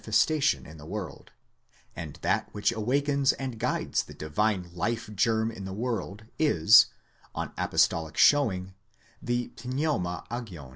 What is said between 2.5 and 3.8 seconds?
which awakens and